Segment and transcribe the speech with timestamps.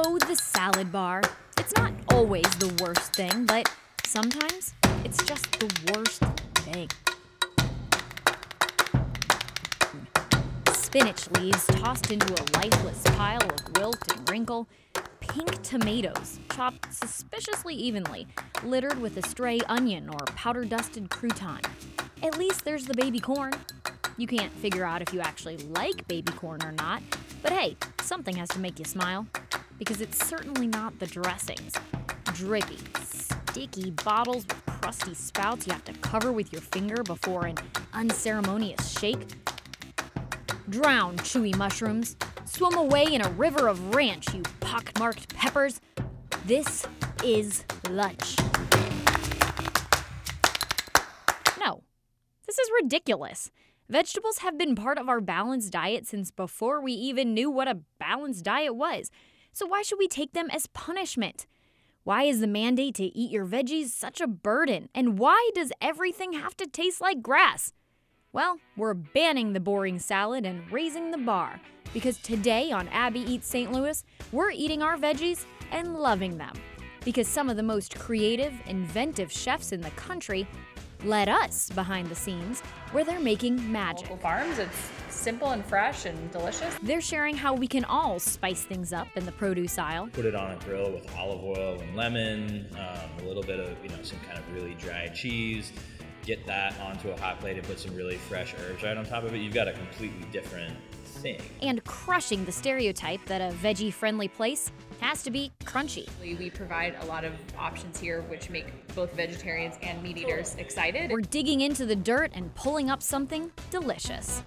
[0.00, 1.22] Oh, the salad bar.
[1.58, 3.68] It's not always the worst thing, but
[4.06, 4.72] sometimes
[5.04, 6.22] it's just the worst
[6.54, 6.88] thing.
[10.72, 14.68] Spinach leaves tossed into a lifeless pile of wilt and wrinkle.
[15.18, 18.28] Pink tomatoes chopped suspiciously evenly,
[18.62, 21.64] littered with a stray onion or powder dusted crouton.
[22.22, 23.52] At least there's the baby corn.
[24.16, 27.02] You can't figure out if you actually like baby corn or not,
[27.42, 29.26] but hey, something has to make you smile.
[29.78, 31.74] Because it's certainly not the dressings.
[32.34, 37.56] Drippy, sticky bottles with crusty spouts you have to cover with your finger before an
[37.92, 39.20] unceremonious shake.
[40.68, 42.16] Drown, chewy mushrooms.
[42.44, 45.80] Swim away in a river of ranch, you pockmarked peppers.
[46.44, 46.86] This
[47.24, 48.36] is lunch.
[51.60, 51.82] No,
[52.46, 53.50] this is ridiculous.
[53.88, 57.80] Vegetables have been part of our balanced diet since before we even knew what a
[57.98, 59.10] balanced diet was.
[59.58, 61.44] So why should we take them as punishment?
[62.04, 64.88] Why is the mandate to eat your veggies such a burden?
[64.94, 67.72] And why does everything have to taste like grass?
[68.32, 71.60] Well, we're banning the boring salad and raising the bar.
[71.92, 73.72] Because today on Abby Eats St.
[73.72, 76.54] Louis, we're eating our veggies and loving them.
[77.04, 80.46] Because some of the most creative, inventive chefs in the country
[81.02, 82.60] led us behind the scenes
[82.92, 84.08] where they're making magic.
[84.08, 86.74] Local farms, it's simple and fresh and delicious.
[86.82, 90.08] They're sharing how we can all spice things up in the produce aisle.
[90.12, 93.76] Put it on a grill with olive oil and lemon, um, a little bit of,
[93.82, 95.72] you know, some kind of really dry cheese.
[96.24, 99.24] Get that onto a hot plate and put some really fresh herbs right on top
[99.24, 99.38] of it.
[99.38, 101.40] You've got a completely different thing.
[101.62, 106.08] And crushing the stereotype that a veggie friendly place has to be crunchy.
[106.20, 111.10] We provide a lot of options here which make both vegetarians and meat eaters excited.
[111.10, 114.42] We're digging into the dirt and pulling up something delicious.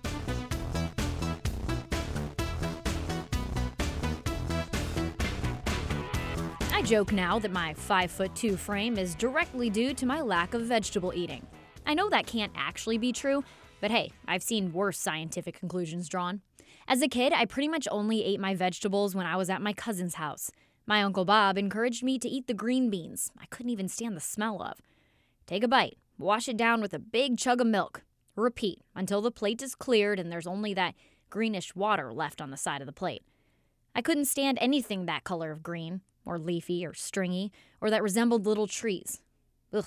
[6.91, 10.63] Joke now that my 5 foot 2 frame is directly due to my lack of
[10.63, 11.47] vegetable eating.
[11.85, 13.45] I know that can't actually be true,
[13.79, 16.41] but hey, I've seen worse scientific conclusions drawn.
[16.89, 19.71] As a kid, I pretty much only ate my vegetables when I was at my
[19.71, 20.51] cousin's house.
[20.85, 24.19] My Uncle Bob encouraged me to eat the green beans I couldn't even stand the
[24.19, 24.81] smell of.
[25.47, 28.03] Take a bite, wash it down with a big chug of milk.
[28.35, 30.95] Repeat until the plate is cleared and there's only that
[31.29, 33.23] greenish water left on the side of the plate.
[33.95, 38.45] I couldn't stand anything that color of green, or leafy, or stringy, or that resembled
[38.45, 39.21] little trees.
[39.73, 39.85] Ugh.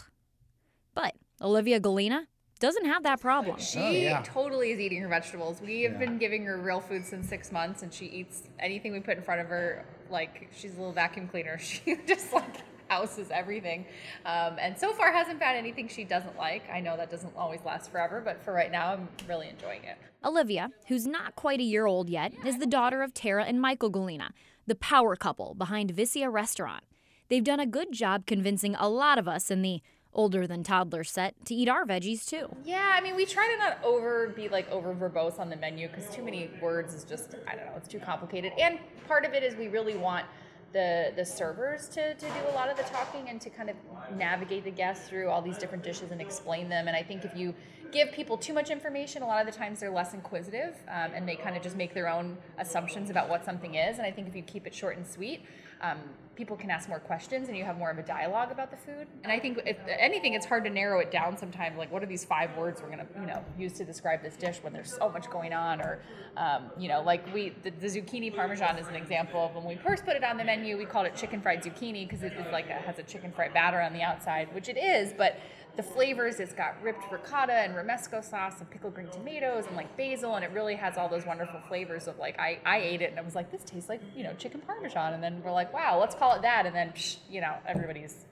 [0.95, 2.27] But Olivia Gallina
[2.61, 3.59] doesn't have that problem.
[3.59, 4.22] She Oh, yeah.
[4.25, 5.61] totally is eating her vegetables.
[5.61, 5.99] We have Yeah.
[5.99, 9.22] been giving her real food since six months, and she eats anything we put in
[9.22, 9.84] front of her.
[10.11, 11.59] Like she's a little vacuum cleaner.
[11.65, 13.87] She just like houses everything,
[14.27, 16.62] um, and so far hasn't found anything she doesn't like.
[16.71, 19.97] I know that doesn't always last forever, but for right now, I'm really enjoying it.
[20.22, 23.91] Olivia, who's not quite a year old yet, is the daughter of Tara and Michael
[23.91, 24.33] Gallina,
[24.66, 26.84] the power couple behind Vicia Restaurant.
[27.28, 29.82] They've done a good job convincing a lot of us in the
[30.12, 32.54] older than toddler set to eat our veggies too.
[32.64, 35.88] Yeah, I mean, we try to not over be like over verbose on the menu
[35.88, 38.53] because too many words is just I don't know, it's too complicated.
[38.58, 40.26] And part of it is we really want
[40.72, 43.76] the the servers to, to do a lot of the talking and to kind of
[44.16, 46.86] navigate the guests through all these different dishes and explain them.
[46.88, 47.54] And I think if you
[47.94, 51.27] give people too much information, a lot of the times they're less inquisitive um, and
[51.27, 53.99] they kind of just make their own assumptions about what something is.
[53.99, 55.44] And I think if you keep it short and sweet,
[55.81, 55.99] um,
[56.34, 59.06] people can ask more questions and you have more of a dialogue about the food.
[59.22, 61.78] And I think if anything, it's hard to narrow it down sometimes.
[61.78, 64.59] Like, what are these five words we're gonna, you know, use to describe this dish
[64.62, 65.81] when there's so much going on?
[65.81, 66.00] Or,
[66.37, 69.77] um, you know, like we, the, the zucchini parmesan is an example of when we
[69.77, 72.50] first put it on the menu, we called it chicken fried zucchini because it is
[72.50, 75.38] like a, has a chicken fried batter on the outside, which it is, but
[75.76, 79.96] the flavors it's got ripped ricotta and romesco sauce and pickled green tomatoes and like
[79.96, 83.10] basil and it really has all those wonderful flavors of like I, I ate it
[83.10, 85.14] and I was like this tastes like you know chicken parmesan.
[85.14, 86.66] And then we're like wow let's call it that.
[86.66, 88.26] And then psh, you know everybody's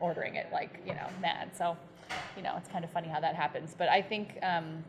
[0.00, 1.50] ordering it like you know mad.
[1.56, 1.76] So
[2.36, 3.74] you know it's kind of funny how that happens.
[3.76, 4.84] But I think um,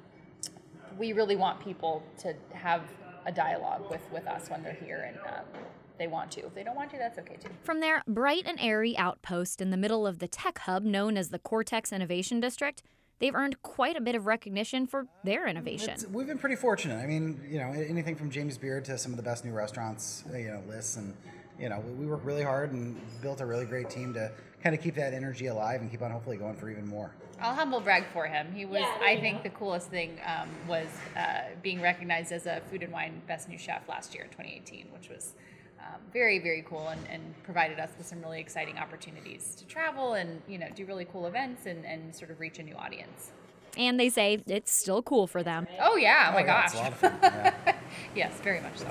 [0.97, 2.81] we really want people to have
[3.25, 5.61] a dialogue with with us when they're here and um,
[6.01, 8.59] they want to if they don't want to that's okay too From their bright and
[8.59, 12.81] airy outpost in the middle of the tech hub known as the Cortex Innovation District,
[13.19, 15.91] they've earned quite a bit of recognition for their innovation.
[15.91, 16.97] It's- we've been pretty fortunate.
[16.97, 20.23] I mean, you know, anything from James Beard to some of the best new restaurants,
[20.33, 21.15] uh, you know, lists, and
[21.59, 24.31] you know, we, we work really hard and built a really great team to
[24.63, 27.11] kind of keep that energy alive and keep on hopefully going for even more.
[27.39, 28.51] I'll humble brag for him.
[28.53, 30.87] He was, I think, the coolest thing um, was
[31.17, 34.87] uh, being recognized as a Food and Wine Best New Chef last year in 2018,
[34.93, 35.33] which was
[35.81, 40.13] um, very, very cool and, and provided us with some really exciting opportunities to travel
[40.13, 43.31] and you know do really cool events and, and sort of reach a new audience.
[43.77, 45.67] And they say it's still cool for them.
[45.79, 46.27] Oh yeah!
[46.29, 46.65] Oh, my yeah, gosh!
[46.65, 47.17] it's a lot of fun.
[47.21, 47.75] Yeah.
[48.15, 48.87] yes, very much so.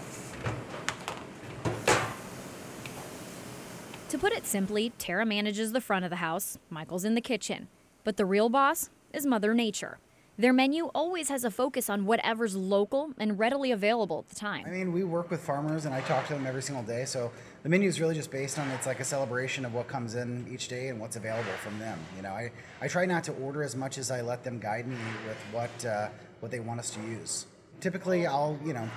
[4.09, 7.69] To put it simply, Tara manages the front of the house, Michael's in the kitchen.
[8.03, 9.99] But the real boss is Mother Nature.
[10.41, 14.65] Their menu always has a focus on whatever's local and readily available at the time.
[14.67, 17.05] I mean, we work with farmers and I talk to them every single day.
[17.05, 17.31] So
[17.63, 20.49] the menu is really just based on it's like a celebration of what comes in
[20.51, 21.99] each day and what's available from them.
[22.17, 24.89] You know, I, I try not to order as much as I let them guide
[24.89, 24.97] me
[25.29, 26.09] with what uh,
[26.41, 27.45] what they want us to use.
[27.81, 28.89] Typically, I'll you know.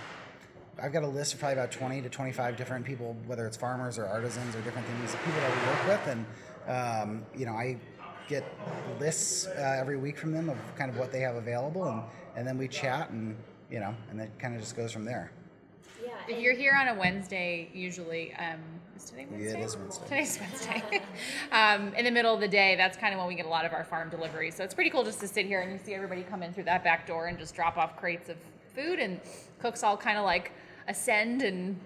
[0.82, 4.00] I've got a list of probably about 20 to 25 different people, whether it's farmers
[4.00, 6.26] or artisans or different things, people that we work with, and
[6.68, 7.78] um, you know, I
[8.28, 8.44] get
[9.00, 12.02] lists uh, every week from them of kind of what they have available, and,
[12.36, 13.36] and then we chat, and
[13.70, 15.32] you know, and it kind of just goes from there.
[16.04, 16.12] Yeah.
[16.28, 18.60] If you're here on a Wednesday, usually, um,
[18.96, 20.04] is today Yeah, it is Wednesday.
[20.04, 21.02] Today's Wednesday.
[21.52, 23.66] um, in the middle of the day, that's kind of when we get a lot
[23.66, 24.56] of our farm deliveries.
[24.56, 26.66] So it's pretty cool just to sit here and you see everybody come in through
[26.66, 28.38] that back door and just drop off crates of
[28.76, 29.20] food, and
[29.60, 30.52] cooks all kind of like
[30.88, 31.80] ascend and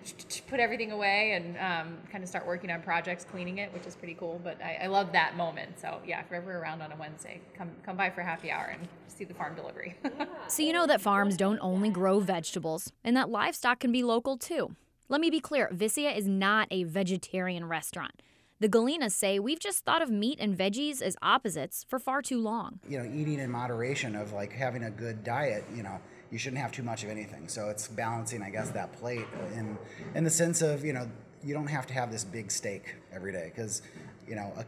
[0.48, 3.96] put everything away and um, kind of start working on projects, cleaning it, which is
[3.96, 4.40] pretty cool.
[4.44, 5.80] But I, I love that moment.
[5.80, 8.52] So yeah, if you're ever around on a Wednesday, come come by for a happy
[8.52, 9.96] hour and see the farm delivery.
[10.50, 14.38] So you know that farms don't only grow vegetables, and that livestock can be local
[14.38, 14.76] too.
[15.10, 18.22] Let me be clear Vicia is not a vegetarian restaurant.
[18.60, 22.40] The Gallinas say we've just thought of meat and veggies as opposites for far too
[22.42, 22.80] long.
[22.90, 26.00] you know, eating in moderation of like having a good diet, you know,
[26.32, 27.48] you shouldn't have too much of anything.
[27.48, 29.78] So it's balancing, I guess, that plate in
[30.16, 31.08] in the sense of, you know,
[31.44, 33.82] you don't have to have this big steak every day because,
[34.28, 34.66] you know, a,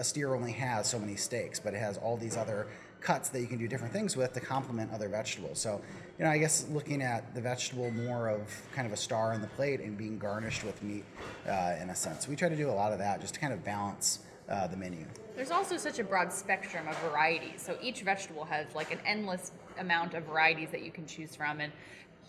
[0.00, 2.68] a steer only has so many steaks, but it has all these other
[3.00, 5.58] cuts that you can do different things with to complement other vegetables.
[5.58, 5.80] So,
[6.18, 8.40] you know, I guess looking at the vegetable more of
[8.74, 11.04] kind of a star on the plate and being garnished with meat
[11.48, 12.28] uh, in a sense.
[12.28, 14.76] We try to do a lot of that just to kind of balance uh, the
[14.76, 15.04] menu.
[15.34, 17.62] There's also such a broad spectrum of varieties.
[17.62, 21.60] So each vegetable has like an endless amount of varieties that you can choose from.
[21.60, 21.72] And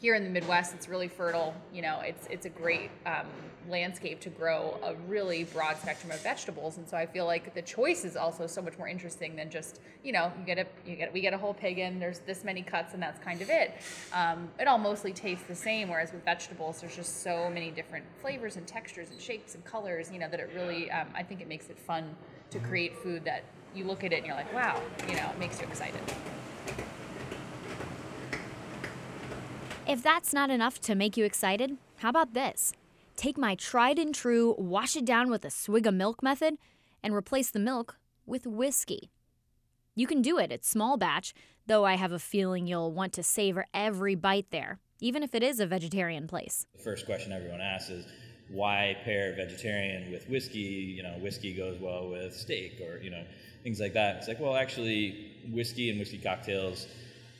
[0.03, 1.53] here in the Midwest, it's really fertile.
[1.73, 3.27] You know, it's it's a great um,
[3.69, 6.77] landscape to grow a really broad spectrum of vegetables.
[6.77, 9.79] And so I feel like the choice is also so much more interesting than just
[10.03, 11.99] you know you get a you get we get a whole pig in.
[11.99, 13.75] There's this many cuts and that's kind of it.
[14.13, 15.87] Um, it all mostly tastes the same.
[15.87, 20.11] Whereas with vegetables, there's just so many different flavors and textures and shapes and colors.
[20.11, 22.15] You know that it really um, I think it makes it fun
[22.49, 23.43] to create food that
[23.73, 26.01] you look at it and you're like, wow, you know, it makes you excited.
[29.93, 32.73] If that's not enough to make you excited, how about this?
[33.15, 36.55] Take my tried and true wash it down with a swig of milk method
[37.03, 39.11] and replace the milk with whiskey.
[39.93, 41.35] You can do it at small batch,
[41.67, 45.43] though I have a feeling you'll want to savor every bite there, even if it
[45.43, 46.65] is a vegetarian place.
[46.75, 48.03] The first question everyone asks is,
[48.49, 50.57] why pair vegetarian with whiskey?
[50.97, 53.23] You know, whiskey goes well with steak or, you know,
[53.61, 54.15] things like that.
[54.15, 56.87] It's like, well, actually, whiskey and whiskey cocktails,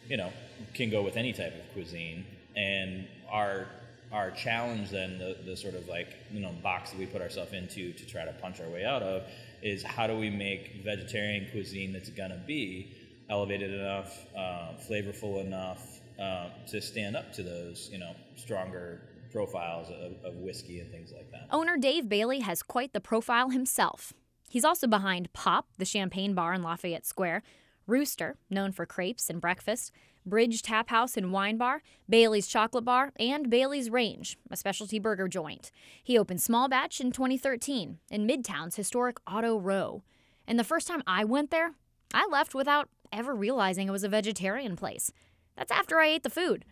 [0.07, 0.31] you know,
[0.75, 2.27] can go with any type of cuisine.
[2.55, 3.67] And our
[4.11, 7.51] our challenge then, the, the sort of like, you know, box that we put ourselves
[7.51, 9.23] into to try to punch our way out of
[9.63, 12.95] is how do we make vegetarian cuisine that's gonna be
[13.27, 19.01] elevated enough, uh, flavorful enough uh, to stand up to those, you know, stronger
[19.31, 21.47] profiles of, of whiskey and things like that.
[21.49, 24.13] Owner Dave Bailey has quite the profile himself.
[24.47, 27.41] He's also behind Pop, the champagne bar in Lafayette Square,
[27.87, 29.91] Rooster, known for crepes and breakfast,
[30.25, 35.27] Bridge Tap House and Wine Bar, Bailey's Chocolate Bar, and Bailey's Range, a specialty burger
[35.27, 35.71] joint.
[36.03, 40.03] He opened Small Batch in 2013 in Midtown's historic Auto Row.
[40.47, 41.73] And the first time I went there,
[42.13, 45.11] I left without ever realizing it was a vegetarian place.
[45.55, 46.65] That's after I ate the food.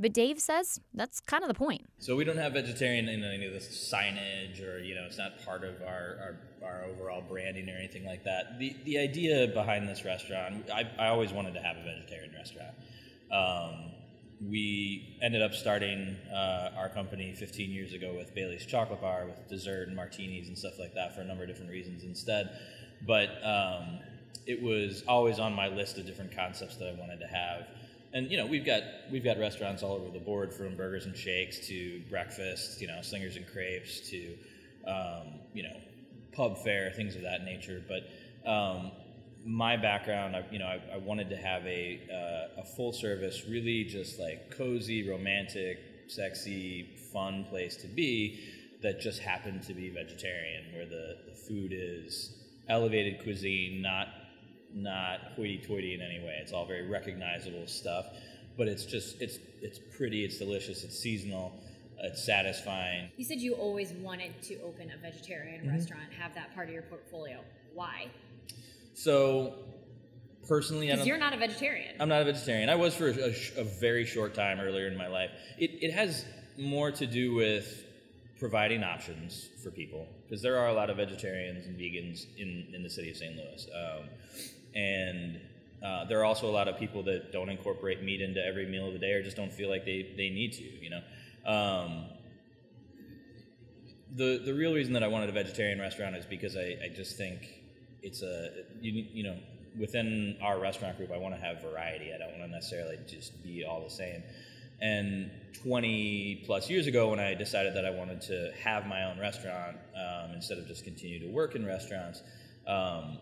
[0.00, 1.86] But Dave says that's kind of the point.
[1.98, 5.44] So we don't have vegetarian in any of the signage, or you know, it's not
[5.44, 8.60] part of our, our, our overall branding or anything like that.
[8.60, 12.74] The the idea behind this restaurant, I, I always wanted to have a vegetarian restaurant.
[13.32, 13.92] Um,
[14.48, 19.48] we ended up starting uh, our company 15 years ago with Bailey's Chocolate Bar, with
[19.48, 22.50] dessert and martinis and stuff like that for a number of different reasons instead.
[23.06, 23.98] But um,
[24.46, 27.66] it was always on my list of different concepts that I wanted to have
[28.12, 31.16] and you know we've got we've got restaurants all over the board from burgers and
[31.16, 34.34] shakes to breakfast you know slingers and crepes to
[34.86, 35.76] um, you know
[36.32, 38.90] pub fare things of that nature but um,
[39.44, 43.44] my background I, you know I, I wanted to have a, uh, a full service
[43.48, 45.78] really just like cozy romantic
[46.08, 48.40] sexy fun place to be
[48.82, 52.34] that just happened to be vegetarian where the, the food is
[52.68, 54.08] elevated cuisine not
[54.74, 56.38] not hoity-toity in any way.
[56.40, 58.06] It's all very recognizable stuff,
[58.56, 61.52] but it's just it's it's pretty, it's delicious, it's seasonal,
[62.00, 63.10] it's satisfying.
[63.16, 66.82] You said you always wanted to open a vegetarian restaurant, have that part of your
[66.82, 67.40] portfolio.
[67.74, 68.08] Why?
[68.98, 69.54] So
[70.48, 71.06] personally, I Because don't.
[71.06, 71.94] you're not a vegetarian.
[72.00, 72.68] I'm not a vegetarian.
[72.68, 75.30] I was for a, a very short time earlier in my life.
[75.56, 76.24] It, it has
[76.58, 77.84] more to do with
[78.40, 82.82] providing options for people because there are a lot of vegetarians and vegans in, in
[82.82, 83.36] the city of St.
[83.36, 83.68] Louis.
[83.72, 84.08] Um,
[84.74, 85.40] and
[85.80, 88.88] uh, there are also a lot of people that don't incorporate meat into every meal
[88.88, 91.02] of the day or just don't feel like they, they need to, you know.
[91.48, 92.06] Um,
[94.12, 97.16] the, the real reason that I wanted a vegetarian restaurant is because I, I just
[97.16, 97.57] think
[98.02, 98.50] it's a,
[98.80, 99.36] you, you know,
[99.78, 102.12] within our restaurant group, I want to have variety.
[102.14, 104.22] I don't want to necessarily just be all the same.
[104.80, 105.30] And
[105.62, 109.76] 20 plus years ago, when I decided that I wanted to have my own restaurant
[109.96, 112.22] um, instead of just continue to work in restaurants,
[112.66, 113.18] um,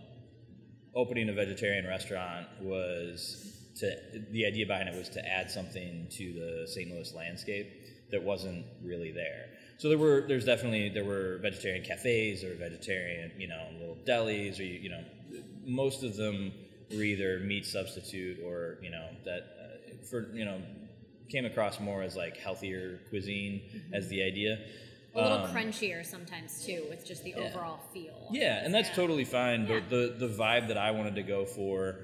[0.94, 3.94] opening a vegetarian restaurant was to
[4.30, 6.90] the idea behind it was to add something to the St.
[6.90, 7.70] Louis landscape
[8.10, 9.46] that wasn't really there.
[9.78, 14.58] So there were there's definitely there were vegetarian cafes or vegetarian you know little delis
[14.58, 15.04] or you, you know
[15.66, 16.52] most of them
[16.90, 20.60] were either meat substitute or you know that uh, for you know
[21.28, 23.94] came across more as like healthier cuisine mm-hmm.
[23.94, 24.58] as the idea.
[25.14, 27.44] A little um, crunchier sometimes too, with just the yeah.
[27.44, 28.28] overall feel.
[28.30, 28.94] Yeah, and that's yeah.
[28.94, 29.66] totally fine.
[29.66, 29.80] Yeah.
[29.80, 31.96] But the the vibe that I wanted to go for,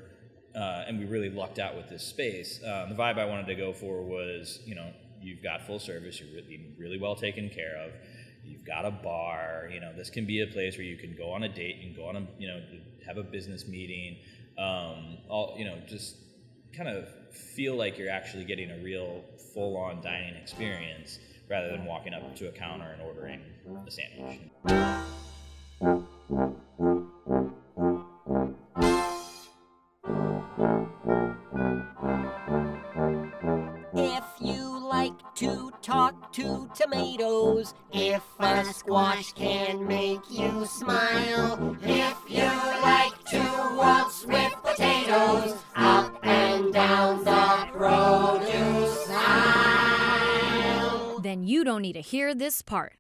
[0.55, 2.63] uh, and we really lucked out with this space.
[2.63, 6.21] Uh, the vibe I wanted to go for was, you know, you've got full service,
[6.21, 7.93] you're really really well taken care of.
[8.45, 9.69] You've got a bar.
[9.73, 11.95] You know, this can be a place where you can go on a date and
[11.97, 12.61] go on a you know
[13.07, 14.17] have a business meeting.
[14.59, 16.17] Um, all you know, just
[16.77, 17.09] kind of
[17.55, 19.23] feel like you're actually getting a real
[19.55, 23.41] full on dining experience rather than walking up to a counter and ordering
[23.87, 24.41] a sandwich.
[38.93, 42.45] Squash can make you smile, if you
[42.83, 43.41] like to
[43.75, 50.51] waltz with potatoes, up and down the produce aisle.
[51.21, 52.93] Then you don't need to hear this part.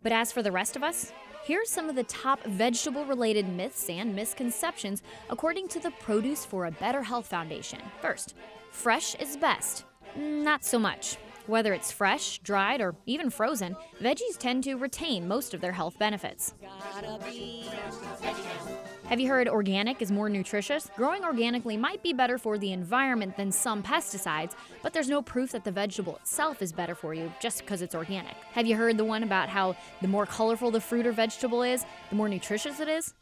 [0.00, 3.90] But as for the rest of us, here's some of the top vegetable related myths
[3.90, 7.80] and misconceptions according to the Produce for a Better Health Foundation.
[8.00, 8.36] First,
[8.70, 9.86] fresh is best.
[10.16, 11.16] Not so much.
[11.46, 15.96] Whether it's fresh, dried, or even frozen, veggies tend to retain most of their health
[15.98, 16.54] benefits.
[19.04, 20.90] Have you heard organic is more nutritious?
[20.96, 25.52] Growing organically might be better for the environment than some pesticides, but there's no proof
[25.52, 28.34] that the vegetable itself is better for you just because it's organic.
[28.52, 31.84] Have you heard the one about how the more colorful the fruit or vegetable is,
[32.10, 33.14] the more nutritious it is?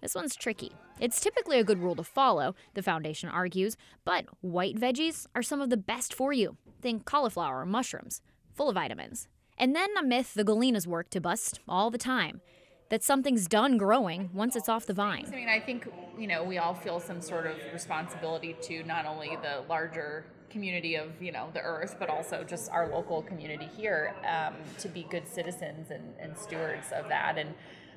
[0.00, 0.72] This one's tricky.
[1.00, 5.60] It's typically a good rule to follow, the foundation argues, but white veggies are some
[5.60, 6.56] of the best for you.
[6.80, 8.22] Think cauliflower or mushrooms,
[8.52, 9.28] full of vitamins.
[9.58, 12.40] And then a myth the Gallinas work to bust all the time
[12.90, 15.24] that something's done growing once it's off the vine.
[15.26, 19.06] I mean, I think, you know, we all feel some sort of responsibility to not
[19.06, 23.68] only the larger community of, you know, the earth, but also just our local community
[23.76, 27.36] here um, to be good citizens and, and stewards of that.
[27.36, 27.54] And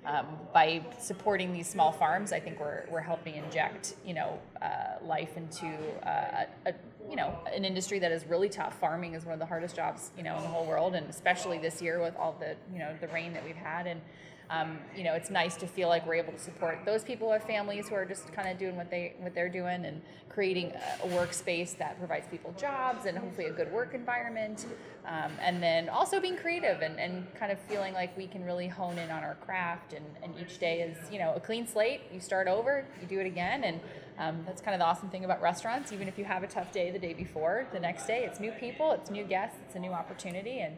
[0.08, 5.04] um, by supporting these small farms, I think we're, we're helping inject, you know, uh,
[5.06, 5.68] life into
[6.08, 6.74] uh, a,
[7.10, 8.80] you know, an industry that is really tough.
[8.80, 11.58] Farming is one of the hardest jobs, you know, in the whole world, and especially
[11.58, 13.86] this year with all the, you know, the rain that we've had.
[13.86, 14.02] And
[14.50, 17.44] um, you know, it's nice to feel like we're able to support those people with
[17.44, 20.72] families who are just kind of doing what they what they're doing and creating
[21.04, 24.66] a, workspace that provides people jobs and hopefully a good work environment.
[25.06, 28.68] Um, and then also being creative and, and kind of feeling like we can really
[28.68, 32.02] hone in on our craft and, and each day is you know a clean slate.
[32.14, 33.80] You start over, you do it again, and
[34.18, 35.92] um, that's kind of the awesome thing about restaurants.
[35.92, 38.52] Even if you have a tough day the day before, the next day it's new
[38.52, 40.78] people, it's new guests, it's a new opportunity, and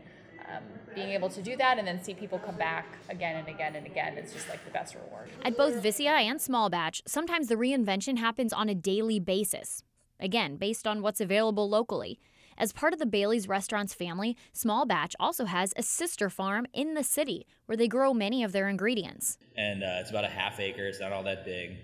[0.56, 0.64] um,
[0.96, 3.86] being able to do that and then see people come back again and again and
[3.86, 5.30] again it's just like the best reward.
[5.44, 9.84] At both Vicia and small batch sometimes the reinvention happens on a daily basis.
[10.20, 12.20] Again based on what's available locally.
[12.58, 16.94] As part of the Bailey's Restaurants family, Small Batch also has a sister farm in
[16.94, 19.38] the city where they grow many of their ingredients.
[19.56, 21.78] And uh, it's about a half acre, it's not all that big,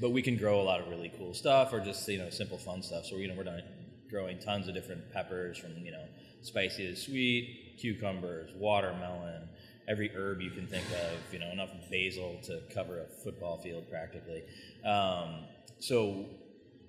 [0.00, 2.56] but we can grow a lot of really cool stuff or just, you know, simple
[2.56, 3.04] fun stuff.
[3.04, 3.62] So, you know, we're done
[4.10, 6.04] growing tons of different peppers from, you know,
[6.42, 9.48] spicy to sweet, cucumbers, watermelon,
[9.88, 13.88] every herb you can think of, you know, enough basil to cover a football field
[13.90, 14.42] practically.
[14.84, 15.44] Um,
[15.78, 16.26] so,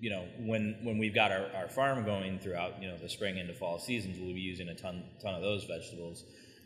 [0.00, 3.38] you know, when when we've got our, our farm going throughout, you know, the spring
[3.38, 6.24] into fall seasons, we'll be using a ton ton of those vegetables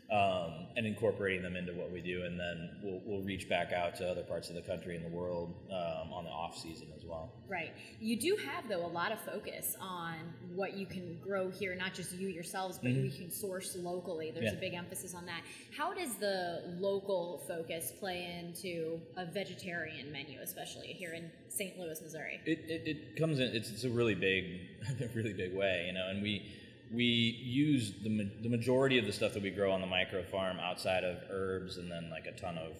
[0.09, 3.95] um, and incorporating them into what we do, and then we'll, we'll reach back out
[3.95, 7.03] to other parts of the country and the world um, on the off season as
[7.03, 7.33] well.
[7.49, 7.73] Right.
[7.99, 10.15] You do have though a lot of focus on
[10.55, 13.05] what you can grow here, not just you yourselves, but mm-hmm.
[13.05, 14.31] you can source locally.
[14.31, 14.57] There's yeah.
[14.57, 15.41] a big emphasis on that.
[15.77, 21.77] How does the local focus play into a vegetarian menu, especially here in St.
[21.77, 22.39] Louis, Missouri?
[22.45, 23.47] It, it, it comes in.
[23.53, 24.61] It's, it's a really big,
[25.13, 26.49] really big way, you know, and we
[26.93, 30.57] we use the, the majority of the stuff that we grow on the micro farm
[30.59, 32.77] outside of herbs and then like a ton of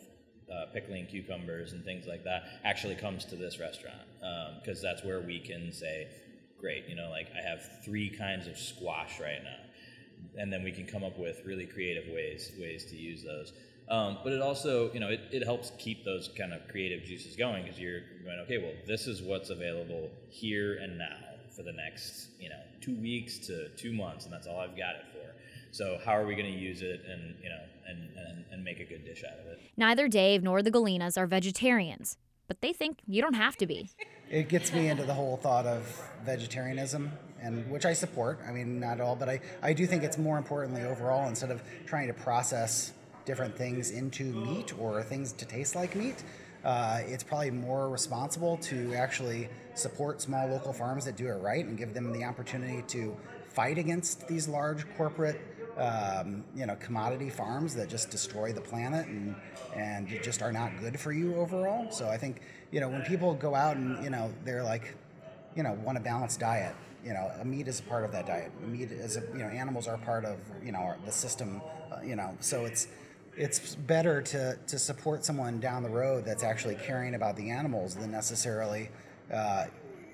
[0.51, 3.95] uh, pickling cucumbers and things like that actually comes to this restaurant
[4.61, 6.07] because that's where we can say
[6.59, 9.57] great you know like i have three kinds of squash right now.
[10.39, 13.53] And then we can come up with really creative ways ways to use those.
[13.89, 17.35] Um, but it also you know it, it helps keep those kind of creative juices
[17.35, 21.26] going because you're going okay well this is what's available here and now
[21.57, 24.95] for the next you know two weeks to two months and that's all i've got
[24.95, 25.33] it for
[25.71, 27.59] so how are we going to use it and you know
[27.89, 31.17] and, and and make a good dish out of it Neither Dave nor the Gallinas
[31.19, 33.91] are vegetarians, but they think you don't have to be.
[34.29, 35.83] it gets me into the whole thought of
[36.25, 38.39] vegetarianism and which I support.
[38.47, 41.51] I mean, not at all, but I, I do think it's more importantly overall instead
[41.51, 42.93] of trying to process
[43.25, 46.23] different things into meat or things to taste like meat.
[46.63, 51.65] Uh, it's probably more responsible to actually support small local farms that do it right
[51.65, 53.15] and give them the opportunity to
[53.49, 55.39] fight against these large corporate
[55.77, 59.35] um, you know commodity farms that just destroy the planet and
[59.75, 61.91] and just are not good for you overall.
[61.91, 64.95] So I think you know when people go out and you know they're like
[65.55, 66.75] you know want a balanced diet.
[67.05, 68.51] You know, meat is a part of that diet.
[68.67, 71.61] Meat is a you know animals are part of you know the system.
[71.91, 72.87] Uh, you know, so it's
[73.37, 77.95] it's better to to support someone down the road that's actually caring about the animals
[77.95, 78.89] than necessarily.
[79.31, 79.65] Uh,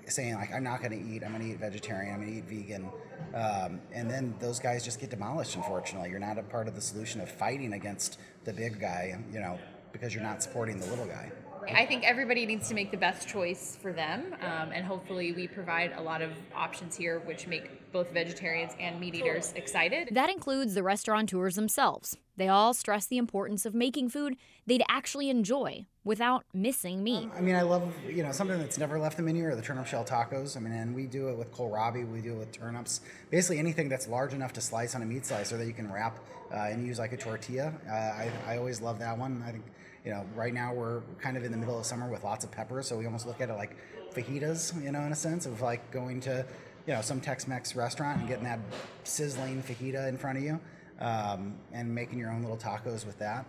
[0.08, 2.38] saying like I'm not going to eat, I'm going to eat vegetarian, I'm going to
[2.40, 2.90] eat vegan,
[3.34, 5.56] um, and then those guys just get demolished.
[5.56, 9.40] Unfortunately, you're not a part of the solution of fighting against the big guy, you
[9.40, 9.58] know,
[9.94, 11.32] because you're not supporting the little guy.
[11.72, 15.48] I think everybody needs to make the best choice for them, um, and hopefully, we
[15.48, 20.10] provide a lot of options here which make both vegetarians and meat eaters excited.
[20.12, 22.18] That includes the restaurateurs themselves.
[22.36, 27.30] They all stress the importance of making food they'd actually enjoy without missing meat.
[27.36, 29.86] I mean, I love you know something that's never left the menu are the turnip
[29.86, 30.58] shell tacos.
[30.58, 33.02] I mean, and we do it with kohlrabi, we do it with turnips.
[33.30, 36.18] Basically, anything that's large enough to slice on a meat slicer that you can wrap
[36.52, 37.74] uh, and use like a tortilla.
[37.88, 39.44] Uh, I, I always love that one.
[39.46, 39.64] I think
[40.06, 42.52] you know right now we're kind of in the middle of summer with lots of
[42.52, 43.76] peppers, so we almost look at it like
[44.14, 46.46] fajitas, you know, in a sense of like going to
[46.88, 48.60] you know some Tex-Mex restaurant and getting that
[49.04, 50.60] sizzling fajita in front of you.
[51.00, 53.46] Um, and making your own little tacos with that.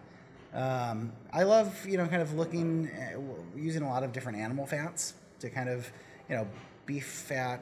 [0.55, 3.17] Um, I love, you know, kind of looking, at,
[3.55, 5.89] using a lot of different animal fats to kind of,
[6.29, 6.49] you know,
[6.87, 7.61] beef fat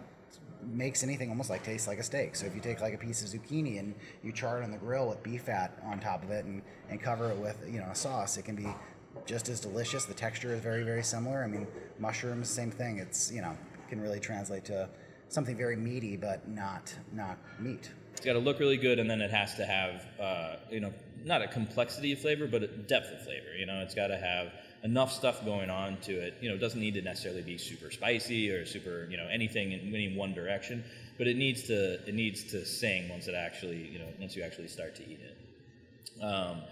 [0.62, 2.36] makes anything almost like taste like a steak.
[2.36, 4.78] So if you take like a piece of zucchini and you char it on the
[4.78, 7.88] grill with beef fat on top of it and, and cover it with, you know,
[7.90, 8.68] a sauce, it can be
[9.26, 10.04] just as delicious.
[10.04, 11.42] The texture is very, very similar.
[11.42, 11.66] I mean,
[11.98, 12.98] mushrooms, same thing.
[12.98, 13.56] It's, you know,
[13.88, 14.88] can really translate to
[15.28, 17.90] something very meaty, but not, not meat.
[18.12, 20.92] It's got to look really good, and then it has to have, uh, you know,
[21.24, 23.54] not a complexity of flavor, but a depth of flavor.
[23.58, 24.52] You know, it's got to have
[24.84, 26.34] enough stuff going on to it.
[26.40, 29.72] You know, it doesn't need to necessarily be super spicy or super, you know, anything
[29.72, 30.84] in any one direction,
[31.18, 34.42] but it needs to it needs to sing once it actually, you know, once you
[34.42, 36.22] actually start to eat it.
[36.22, 36.62] Um,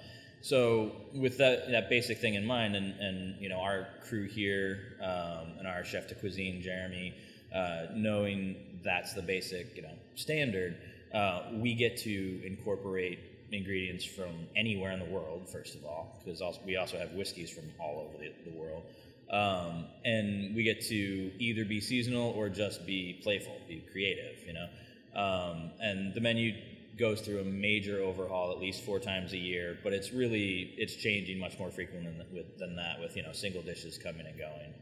[0.42, 4.96] so with that that basic thing in mind, and and you know, our crew here
[5.02, 7.14] um, and our chef de cuisine, Jeremy,
[7.54, 10.76] uh, knowing that's the basic, you know, standard
[11.12, 13.18] uh, we get to incorporate
[13.52, 17.64] ingredients from anywhere in the world, first of all, because we also have whiskeys from
[17.78, 18.82] all over the, the world.
[19.30, 24.52] Um, and we get to either be seasonal or just be playful, be creative, you
[24.52, 24.66] know.
[25.14, 26.54] Um, and the menu
[26.98, 30.94] goes through a major overhaul at least four times a year, but it's really it's
[30.94, 34.36] changing much more frequently than, with, than that, with you know single dishes coming and
[34.38, 34.74] going.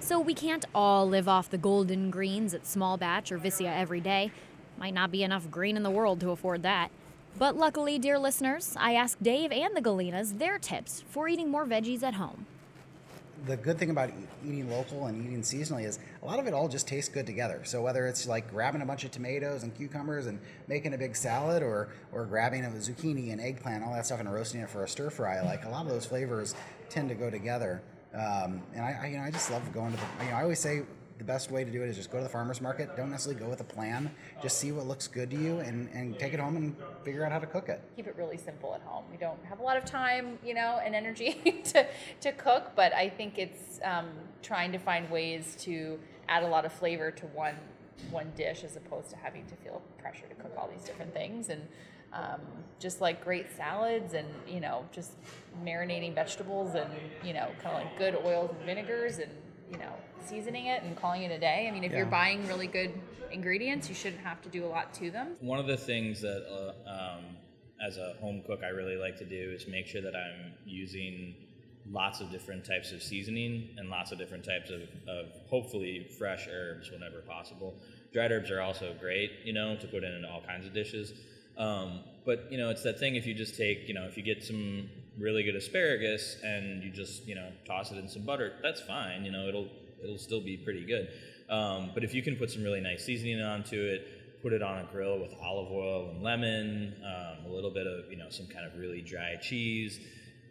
[0.00, 4.00] So we can't all live off the golden greens at Small Batch or Vicia every
[4.00, 4.32] day.
[4.80, 6.90] Might not be enough green in the world to afford that.
[7.38, 11.66] But luckily, dear listeners, I asked Dave and the Gallinas their tips for eating more
[11.66, 12.46] veggies at home.
[13.46, 14.10] the good thing about
[14.44, 17.62] eating local and eating seasonally is a lot of it all just tastes good together.
[17.64, 20.38] So whether it's like grabbing a bunch of tomatoes and cucumbers and
[20.68, 24.32] making a big salad, or or grabbing a zucchini and eggplant, all that stuff, and
[24.32, 26.54] roasting it for a stir fry, like a lot of those flavors
[26.88, 27.82] tend to go together.
[28.12, 30.24] Um, and I, I, you know, I just love going to the.
[30.24, 30.82] You know, I always say
[31.20, 32.96] the best way to do it is just go to the farmers market.
[32.96, 34.10] Don't necessarily go with a plan.
[34.42, 37.30] Just see what looks good to you and, and take it home and figure out
[37.30, 37.78] how to cook it.
[37.94, 39.04] keep it really simple at home.
[39.10, 41.86] We don't have a lot of time, you know, and energy to,
[42.22, 44.08] to cook, but I think it's um,
[44.42, 47.56] trying to find ways to add a lot of flavor to one
[48.10, 51.50] one dish as opposed to having to feel pressure to cook all these different things
[51.50, 51.60] and
[52.14, 52.40] um,
[52.78, 55.12] just like great salads and you know just
[55.62, 56.88] marinating vegetables and
[57.22, 59.30] you know kind of like good oils and vinegars and
[59.70, 59.92] you know
[60.26, 61.66] seasoning it and calling it a day.
[61.68, 62.92] I mean, if you're buying really good
[63.32, 65.36] ingredients, you shouldn't have to do a lot to them.
[65.40, 67.24] One of the things that, uh, um,
[67.84, 71.34] as a home cook, I really like to do is make sure that I'm using
[71.90, 76.46] lots of different types of seasoning and lots of different types of, of hopefully fresh
[76.48, 77.74] herbs whenever possible.
[78.12, 81.12] Dried herbs are also great, you know, to put in all kinds of dishes.
[81.56, 84.22] Um, but you know, it's that thing if you just take, you know, if you
[84.22, 84.88] get some
[85.20, 89.24] really good asparagus and you just, you know, toss it in some butter, that's fine.
[89.24, 89.68] You know, it'll
[90.02, 91.08] it'll still be pretty good.
[91.48, 94.78] Um, but if you can put some really nice seasoning onto it, put it on
[94.78, 98.46] a grill with olive oil and lemon, um, a little bit of, you know, some
[98.46, 100.00] kind of really dry cheese,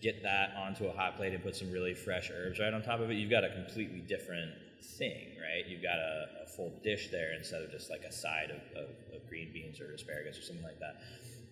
[0.02, 3.00] get that onto a hot plate and put some really fresh herbs right on top
[3.00, 4.52] of it, you've got a completely different
[4.98, 5.68] thing, right?
[5.68, 8.90] You've got a, a full dish there instead of just like a side of, of,
[9.16, 11.02] of green beans or asparagus or something like that.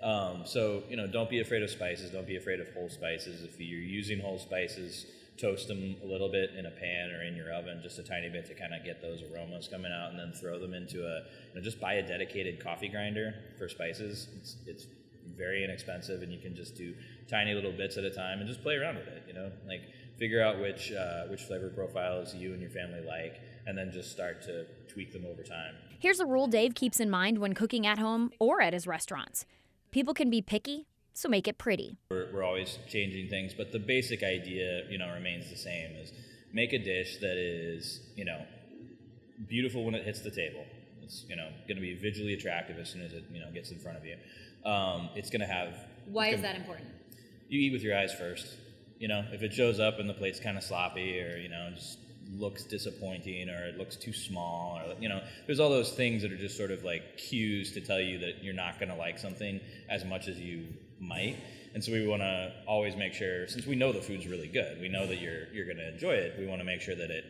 [0.01, 2.11] Um, so, you know, don't be afraid of spices.
[2.11, 3.43] Don't be afraid of whole spices.
[3.43, 5.07] If you're using whole spices,
[5.37, 8.29] toast them a little bit in a pan or in your oven, just a tiny
[8.29, 11.23] bit to kind of get those aromas coming out, and then throw them into a,
[11.49, 14.27] you know, just buy a dedicated coffee grinder for spices.
[14.37, 14.87] It's, it's
[15.35, 16.93] very inexpensive, and you can just do
[17.29, 19.23] tiny little bits at a time and just play around with it.
[19.27, 19.81] You know, like
[20.17, 24.11] figure out which uh, which flavor profiles you and your family like, and then just
[24.11, 25.75] start to tweak them over time.
[25.99, 29.45] Here's a rule Dave keeps in mind when cooking at home or at his restaurants
[29.97, 31.97] people can be picky, so make it pretty.
[32.11, 36.11] We're, we're always changing things, but the basic idea, you know, remains the same: is
[36.53, 38.45] make a dish that is, you know,
[39.47, 40.63] beautiful when it hits the table.
[41.01, 43.71] It's you know going to be visually attractive as soon as it you know gets
[43.71, 44.17] in front of you.
[44.69, 45.73] Um, it's going to have.
[46.05, 46.89] Why is gonna- that important?
[47.49, 48.45] you eat with your eyes first.
[48.99, 51.69] You know, if it shows up and the plate's kind of sloppy or, you know,
[51.73, 51.97] just
[52.35, 56.31] looks disappointing or it looks too small or, you know, there's all those things that
[56.31, 59.17] are just sort of like cues to tell you that you're not going to like
[59.17, 59.59] something
[59.89, 60.65] as much as you
[60.99, 61.37] might.
[61.73, 64.81] And so we want to always make sure, since we know the food's really good,
[64.81, 66.35] we know that you're you're going to enjoy it.
[66.39, 67.25] We want to make sure that it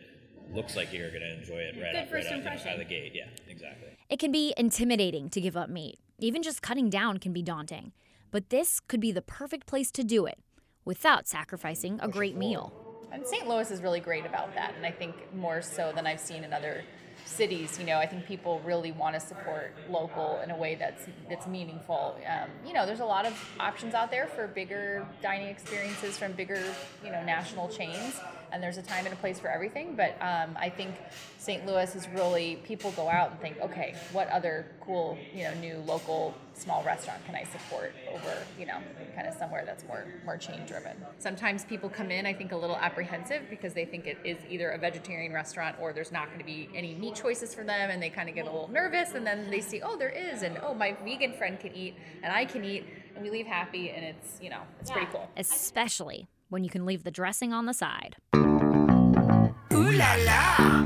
[0.52, 2.50] looks like you're going to enjoy it right, Good out, right first out, you know,
[2.50, 3.12] out of the gate.
[3.14, 3.88] Yeah, exactly.
[4.08, 5.98] It can be intimidating to give up meat.
[6.18, 7.92] Even just cutting down can be daunting.
[8.30, 10.38] But this could be the perfect place to do it
[10.84, 12.87] without sacrificing a great meal.
[13.10, 13.48] And St.
[13.48, 16.52] Louis is really great about that, and I think more so than I've seen in
[16.52, 16.84] other
[17.24, 17.78] cities.
[17.78, 21.46] You know, I think people really want to support local in a way that's that's
[21.46, 22.16] meaningful.
[22.26, 26.32] Um, you know, there's a lot of options out there for bigger dining experiences from
[26.32, 26.62] bigger,
[27.04, 28.20] you know, national chains,
[28.52, 29.94] and there's a time and a place for everything.
[29.96, 30.94] But um, I think
[31.38, 31.66] St.
[31.66, 35.78] Louis is really people go out and think, okay, what other cool, you know, new
[35.86, 38.78] local small restaurant can I support over, you know,
[39.14, 40.96] kind of somewhere that's more more chain driven.
[41.18, 44.70] Sometimes people come in, I think, a little apprehensive because they think it is either
[44.70, 48.02] a vegetarian restaurant or there's not going to be any meat choices for them, and
[48.02, 49.14] they kind of get a little nervous.
[49.14, 52.32] And then they see, oh, there is, and oh, my vegan friend can eat, and
[52.32, 55.28] I can eat, and we leave happy, and it's you know, it's pretty cool.
[55.36, 58.16] Especially when you can leave the dressing on the side.
[58.34, 60.84] Ooh la la.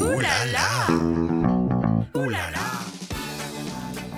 [0.00, 0.88] Ooh la la.
[2.16, 2.84] Ooh la la.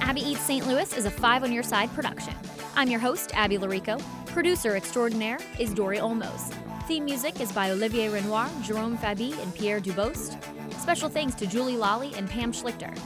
[0.00, 0.66] Abby Eats St.
[0.66, 2.34] Louis is a Five on Your Side production.
[2.74, 4.00] I'm your host, Abby Llorico.
[4.26, 6.54] Producer extraordinaire is Dory Olmos.
[6.86, 10.36] Theme music is by Olivier Renoir, Jerome Fabi, and Pierre Dubost.
[10.74, 12.96] Special thanks to Julie Lally and Pam Schlichter.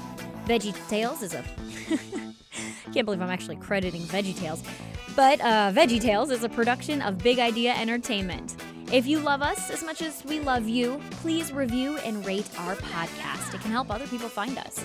[0.47, 1.45] Veggie Tales is a.
[2.93, 4.63] Can't believe I'm actually crediting Veggie Tales.
[5.21, 8.57] But uh, Veggie Tales is a production of Big Idea Entertainment.
[8.91, 12.75] If you love us as much as we love you, please review and rate our
[12.77, 13.53] podcast.
[13.53, 14.83] It can help other people find us.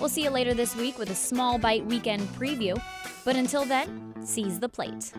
[0.00, 2.82] We'll see you later this week with a small bite weekend preview.
[3.24, 5.12] But until then, seize the plate.